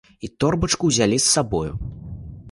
[0.27, 1.69] І торбачку ўзялі з сабою.